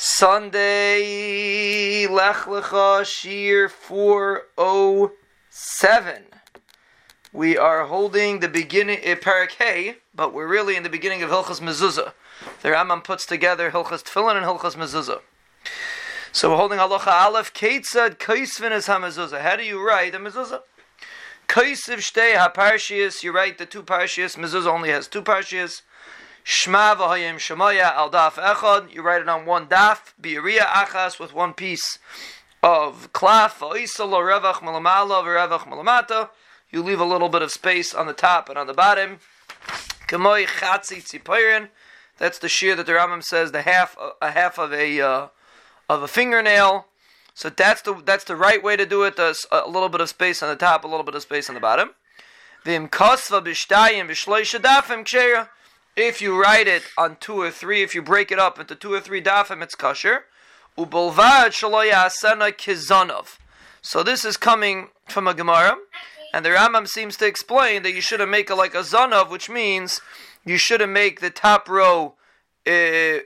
Sunday, 0.00 2.06
Lech 2.06 2.46
Lecha, 2.46 3.04
Shir 3.04 3.68
407. 3.68 6.22
We 7.32 7.58
are 7.58 7.84
holding 7.84 8.38
the 8.38 8.48
beginning, 8.48 9.00
uh, 9.00 9.16
Parak 9.16 9.96
but 10.14 10.32
we're 10.32 10.46
really 10.46 10.76
in 10.76 10.84
the 10.84 10.88
beginning 10.88 11.24
of 11.24 11.30
Hilchas 11.30 11.60
Mezuzah. 11.60 12.12
The 12.62 12.68
Rambam 12.68 13.02
puts 13.02 13.26
together 13.26 13.72
Hilchas 13.72 14.04
Tefillin 14.04 14.36
and 14.36 14.46
Hilchas 14.46 14.76
Mezuzah. 14.76 15.18
So 16.30 16.50
we're 16.50 16.58
holding 16.58 16.78
Halacha 16.78 17.08
Aleph, 17.08 17.52
Ketzad 17.52 18.18
Kaisvin 18.18 18.70
is 18.70 18.86
HaMezuzah. 18.86 19.40
How 19.40 19.56
do 19.56 19.64
you 19.64 19.84
write 19.84 20.14
a 20.14 20.20
Mezuzah? 20.20 20.60
Kaisiv 21.48 21.96
Shtei 21.96 22.36
HaParshias, 22.36 23.24
you 23.24 23.32
write 23.32 23.58
the 23.58 23.66
two 23.66 23.82
Parshias. 23.82 24.36
Mezuzah 24.36 24.68
only 24.68 24.90
has 24.90 25.08
two 25.08 25.22
Parshias. 25.22 25.82
Shma 26.48 26.96
v'hayim 26.96 27.34
shemaya 27.34 27.94
al 27.94 28.10
daf 28.10 28.36
echad. 28.36 28.90
You 28.90 29.02
write 29.02 29.20
it 29.20 29.28
on 29.28 29.44
one 29.44 29.66
daf. 29.66 30.14
Bi'iriya 30.18 30.64
achas 30.64 31.20
with 31.20 31.34
one 31.34 31.52
piece 31.52 31.98
of 32.62 33.12
cloth. 33.12 33.58
V'oisel 33.60 34.08
revach 34.12 34.62
malamala 34.62 35.22
v'revach 35.22 35.68
malamata. 35.68 36.30
You 36.70 36.82
leave 36.82 37.00
a 37.00 37.04
little 37.04 37.28
bit 37.28 37.42
of 37.42 37.52
space 37.52 37.92
on 37.92 38.06
the 38.06 38.14
top 38.14 38.48
and 38.48 38.56
on 38.56 38.66
the 38.66 38.72
bottom. 38.72 39.18
K'moy 40.08 40.46
chatzi 40.46 41.02
tzipirin. 41.02 41.68
That's 42.16 42.38
the 42.38 42.48
shear 42.48 42.74
that 42.76 42.86
the 42.86 42.92
Rambam 42.92 43.22
says 43.22 43.52
the 43.52 43.60
half 43.60 43.94
a 44.22 44.30
half 44.30 44.58
of 44.58 44.72
a 44.72 45.02
uh, 45.02 45.26
of 45.90 46.02
a 46.02 46.08
fingernail. 46.08 46.86
So 47.34 47.50
that's 47.50 47.82
the 47.82 48.00
that's 48.06 48.24
the 48.24 48.36
right 48.36 48.62
way 48.62 48.74
to 48.74 48.86
do 48.86 49.02
it. 49.02 49.16
There's 49.16 49.44
a 49.52 49.68
little 49.68 49.90
bit 49.90 50.00
of 50.00 50.08
space 50.08 50.42
on 50.42 50.48
the 50.48 50.56
top, 50.56 50.82
a 50.84 50.88
little 50.88 51.04
bit 51.04 51.14
of 51.14 51.20
space 51.20 51.50
on 51.50 51.54
the 51.54 51.60
bottom. 51.60 51.90
V'im 52.64 52.88
kasva 52.88 53.44
b'shtayim 53.44 54.08
v'shloisha 54.08 54.60
dafim. 54.60 55.04
If 56.00 56.22
you 56.22 56.40
write 56.40 56.68
it 56.68 56.84
on 56.96 57.16
two 57.16 57.40
or 57.40 57.50
three, 57.50 57.82
if 57.82 57.92
you 57.92 58.02
break 58.02 58.30
it 58.30 58.38
up 58.38 58.60
into 58.60 58.76
two 58.76 58.92
or 58.92 59.00
three 59.00 59.20
dafim, 59.20 59.64
it's 59.64 59.74
kosher. 59.74 60.26
Ubulvad 60.78 61.48
shaloya 61.48 62.06
asana 62.06 62.52
kizanov. 62.52 63.38
So 63.82 64.04
this 64.04 64.24
is 64.24 64.36
coming 64.36 64.90
from 65.08 65.26
a 65.26 65.34
Gemara, 65.34 65.76
and 66.32 66.44
the 66.44 66.50
Rambam 66.50 66.86
seems 66.86 67.16
to 67.16 67.26
explain 67.26 67.82
that 67.82 67.94
you 67.94 68.00
shouldn't 68.00 68.30
make 68.30 68.48
it 68.48 68.54
like 68.54 68.76
a 68.76 68.84
zanov, 68.84 69.28
which 69.28 69.50
means 69.50 70.00
you 70.44 70.56
shouldn't 70.56 70.92
make 70.92 71.18
the 71.18 71.30
top 71.30 71.68
row 71.68 72.14
uh, 72.64 73.18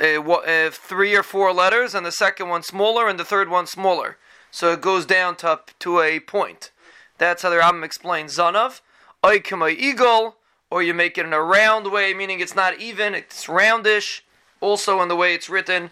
uh, 0.00 0.02
uh, 0.02 0.70
three 0.70 1.14
or 1.14 1.22
four 1.22 1.52
letters, 1.52 1.94
and 1.94 2.06
the 2.06 2.10
second 2.10 2.48
one 2.48 2.62
smaller, 2.62 3.06
and 3.06 3.20
the 3.20 3.24
third 3.24 3.50
one 3.50 3.66
smaller. 3.66 4.16
So 4.50 4.72
it 4.72 4.80
goes 4.80 5.04
down 5.04 5.36
to 5.36 5.60
to 5.80 6.00
a 6.00 6.20
point. 6.20 6.70
That's 7.18 7.42
how 7.42 7.50
the 7.50 7.56
Rambam 7.56 7.84
explains 7.84 8.38
zanov. 8.38 8.80
Oikama 9.22 9.76
eagle 9.76 10.37
or 10.70 10.82
you 10.82 10.92
make 10.94 11.16
it 11.16 11.26
in 11.26 11.32
a 11.32 11.42
round 11.42 11.90
way, 11.90 12.12
meaning 12.14 12.40
it's 12.40 12.54
not 12.54 12.78
even, 12.78 13.14
it's 13.14 13.46
roundish, 13.46 14.20
also 14.60 15.00
in 15.00 15.08
the 15.08 15.16
way 15.16 15.34
it's 15.34 15.48
written. 15.48 15.90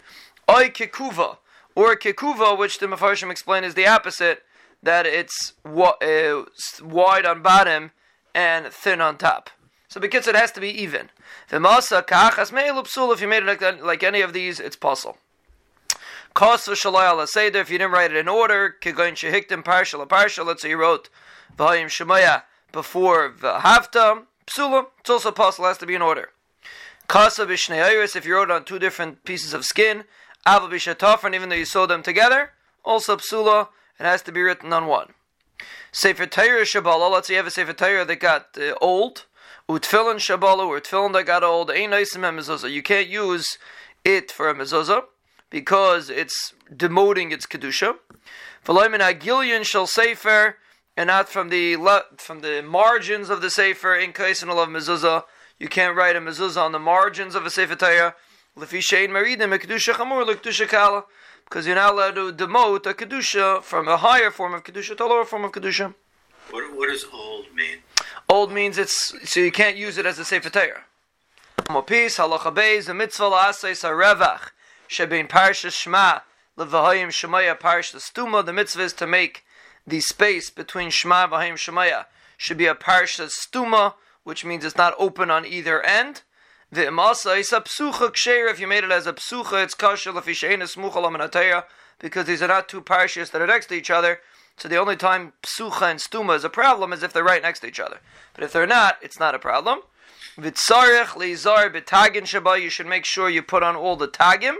Oy 0.50 0.68
kikuva, 0.68 1.38
or 1.74 1.96
kikuva, 1.96 2.56
which 2.56 2.78
the 2.78 2.86
Mefarshim 2.86 3.30
explain 3.30 3.64
is 3.64 3.74
the 3.74 3.86
opposite, 3.86 4.42
that 4.82 5.06
it's 5.06 5.54
uh, 5.64 6.42
wide 6.82 7.24
on 7.26 7.42
bottom 7.42 7.90
and 8.34 8.66
thin 8.66 9.00
on 9.00 9.16
top. 9.16 9.50
So 9.88 10.00
because 10.00 10.26
it 10.28 10.36
has 10.36 10.52
to 10.52 10.60
be 10.60 10.68
even. 10.68 11.08
If 11.50 11.52
you 11.52 13.28
made 13.28 13.42
it 13.42 13.82
like, 13.82 14.02
any 14.02 14.20
of 14.20 14.32
these, 14.32 14.60
it's 14.60 14.76
possible. 14.76 15.16
Kos 16.34 16.68
v'shalai 16.68 17.10
ala 17.10 17.26
seder, 17.26 17.60
if 17.60 17.70
you 17.70 17.78
didn't 17.78 17.92
write 17.92 18.10
it 18.10 18.18
in 18.18 18.28
order, 18.28 18.74
kigoin 18.80 19.14
shehiktim 19.14 19.64
partial 19.64 20.04
partial, 20.04 20.44
let's 20.44 20.60
say 20.60 20.68
you 20.68 20.76
wrote 20.76 21.08
v'hayim 21.56 21.86
shemaya 21.86 22.42
before 22.72 23.30
v'havta, 23.30 24.24
Psula, 24.46 24.86
it's 25.00 25.10
also 25.10 25.32
possible, 25.32 25.66
it 25.66 25.68
has 25.68 25.78
to 25.78 25.86
be 25.86 25.94
in 25.94 26.02
order. 26.02 26.30
Kasa 27.08 27.46
b'shnei 27.46 28.16
if 28.16 28.24
you 28.24 28.34
wrote 28.34 28.50
on 28.50 28.64
two 28.64 28.78
different 28.78 29.24
pieces 29.24 29.54
of 29.54 29.64
skin, 29.64 30.04
ava 30.46 30.68
b'shatafran, 30.68 31.34
even 31.34 31.48
though 31.48 31.56
you 31.56 31.64
sewed 31.64 31.90
them 31.90 32.02
together, 32.02 32.50
also 32.84 33.16
psula, 33.16 33.68
it 33.98 34.04
has 34.04 34.22
to 34.22 34.32
be 34.32 34.42
written 34.42 34.72
on 34.72 34.86
one. 34.86 35.14
Sefer 35.92 36.26
Torah 36.26 36.62
Shabbalah, 36.62 37.10
let's 37.10 37.28
say 37.28 37.34
you 37.34 37.38
have 37.38 37.46
a 37.46 37.50
Sefer 37.50 37.72
Torah 37.72 38.04
that 38.04 38.16
got 38.16 38.48
uh, 38.58 38.74
old, 38.80 39.24
utfilin 39.68 40.16
Shabbalah, 40.16 40.66
or 40.66 40.80
tefillin 40.80 41.12
that 41.14 41.24
got 41.24 41.42
old, 41.42 41.70
ain't 41.70 41.90
nice 41.90 42.14
in 42.14 42.22
mezuzah. 42.22 42.70
You 42.70 42.82
can't 42.82 43.08
use 43.08 43.58
it 44.04 44.30
for 44.30 44.50
a 44.50 44.54
mezuzah 44.54 45.04
because 45.48 46.10
it's 46.10 46.52
demoting 46.70 47.32
its 47.32 47.46
kedusha. 47.46 47.96
V'loimin 48.64 49.00
agilyon 49.00 49.64
shel 49.64 49.86
sefer, 49.86 50.56
and 50.96 51.08
not 51.08 51.28
from 51.28 51.50
the 51.50 51.76
le- 51.76 52.04
from 52.16 52.40
the 52.40 52.62
margins 52.62 53.28
of 53.28 53.42
the 53.42 53.50
sefer 53.50 53.94
in 53.94 54.12
kaisin 54.12 54.48
of 54.48 54.68
mezuzah. 54.68 55.24
You 55.58 55.68
can't 55.68 55.96
write 55.96 56.16
a 56.16 56.20
mezuzah 56.20 56.62
on 56.62 56.72
the 56.72 56.78
margins 56.78 57.34
of 57.34 57.44
a 57.44 57.50
sefer 57.50 57.76
Torah. 57.76 58.14
Lefi 58.56 58.78
shein 58.78 59.10
maridim 59.10 59.56
kedusha 59.58 59.94
chamur 59.94 60.24
lekdusha 60.24 60.68
kala, 60.68 61.04
because 61.44 61.66
you're 61.66 61.76
not 61.76 61.92
allowed 61.92 62.14
to 62.14 62.32
demote 62.32 62.86
a 62.86 62.94
kedusha 62.94 63.62
from 63.62 63.88
a 63.88 63.98
higher 63.98 64.30
form 64.30 64.54
of 64.54 64.64
kedusha 64.64 64.96
to 64.96 65.04
a 65.04 65.06
lower 65.06 65.24
form 65.24 65.44
of 65.44 65.52
kedusha. 65.52 65.94
What, 66.50 66.74
what 66.74 66.88
does 66.88 67.04
old 67.12 67.52
mean? 67.54 67.78
Old 68.28 68.52
means 68.52 68.78
it's 68.78 69.14
so 69.28 69.40
you 69.40 69.52
can't 69.52 69.76
use 69.76 69.98
it 69.98 70.06
as 70.06 70.18
a 70.18 70.24
sefer 70.24 70.50
Torah. 70.50 70.84
Mopis 71.64 72.18
halacha 72.18 72.54
beis 72.54 72.86
the 72.86 72.94
mitzvah 72.94 73.24
la'asei 73.24 73.72
sarevach 73.72 74.50
shebein 74.88 75.28
parshas 75.28 75.84
shma 75.84 76.22
levahayim 76.56 77.08
shemaya 77.08 77.58
parshas 77.58 78.10
stuma. 78.10 78.44
The 78.44 78.52
mitzvah 78.52 78.82
is 78.82 78.92
to 78.94 79.06
make 79.06 79.44
the 79.86 80.00
space 80.00 80.50
between 80.50 80.90
Shema 80.90 81.28
Vahim 81.28 81.54
Shemaya 81.54 82.06
should 82.36 82.58
be 82.58 82.66
a 82.66 82.74
parsha 82.74 83.30
stuma, 83.30 83.94
which 84.24 84.44
means 84.44 84.64
it's 84.64 84.76
not 84.76 84.94
open 84.98 85.30
on 85.30 85.46
either 85.46 85.80
end. 85.82 86.22
The 86.70 86.82
imasa 86.82 87.38
is 87.38 87.52
a 87.52 87.60
psucha 87.60 88.10
ksher. 88.10 88.50
If 88.50 88.58
you 88.58 88.66
made 88.66 88.84
it 88.84 88.90
as 88.90 89.06
a 89.06 89.12
psucha, 89.12 89.62
it's 89.62 89.74
kasher 89.74 90.12
lefishein 90.12 90.60
smucha 90.62 91.64
because 91.98 92.26
these 92.26 92.42
are 92.42 92.48
not 92.48 92.68
two 92.68 92.82
parshas 92.82 93.30
that 93.30 93.40
are 93.40 93.46
next 93.46 93.66
to 93.66 93.74
each 93.74 93.90
other. 93.90 94.20
So 94.56 94.68
the 94.68 94.76
only 94.76 94.96
time 94.96 95.32
psucha 95.42 95.90
and 95.90 96.00
stuma 96.00 96.34
is 96.34 96.44
a 96.44 96.50
problem 96.50 96.92
is 96.92 97.02
if 97.02 97.12
they're 97.12 97.22
right 97.22 97.42
next 97.42 97.60
to 97.60 97.68
each 97.68 97.78
other. 97.78 98.00
But 98.34 98.44
if 98.44 98.52
they're 98.52 98.66
not, 98.66 98.98
it's 99.00 99.20
not 99.20 99.34
a 99.34 99.38
problem. 99.38 99.80
Vitzarech 100.36 101.14
leizar 101.14 101.72
betagin 101.72 102.24
shaba. 102.24 102.60
You 102.60 102.68
should 102.68 102.86
make 102.86 103.04
sure 103.04 103.30
you 103.30 103.42
put 103.42 103.62
on 103.62 103.76
all 103.76 103.96
the 103.96 104.08
tagim. 104.08 104.56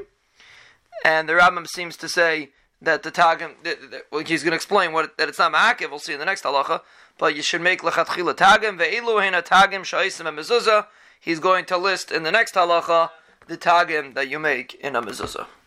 And 1.04 1.28
the 1.28 1.34
Rambam 1.34 1.66
seems 1.66 1.96
to 1.98 2.08
say 2.08 2.50
that 2.82 3.02
the 3.02 3.10
tagim, 3.10 3.54
well, 4.10 4.22
he's 4.24 4.42
going 4.42 4.52
to 4.52 4.56
explain 4.56 4.92
what 4.92 5.16
that 5.18 5.28
it's 5.28 5.38
not 5.38 5.52
ma'akiv. 5.52 5.90
We'll 5.90 5.98
see 5.98 6.12
in 6.12 6.18
the 6.18 6.24
next 6.24 6.44
halacha. 6.44 6.82
But 7.18 7.34
you 7.34 7.42
should 7.42 7.62
make 7.62 7.80
lechatchila 7.80 8.34
tagim 8.34 8.78
ve'ilu 8.78 9.22
hena 9.22 9.42
tagim 9.42 9.80
sha'isim 9.80 10.26
a 10.26 10.32
mezuzah. 10.32 10.86
He's 11.18 11.40
going 11.40 11.64
to 11.66 11.78
list 11.78 12.12
in 12.12 12.22
the 12.22 12.32
next 12.32 12.54
halacha 12.54 13.10
the 13.46 13.56
tagim 13.56 14.14
that 14.14 14.28
you 14.28 14.38
make 14.38 14.74
in 14.74 14.94
a 14.94 15.02
mezuzah. 15.02 15.46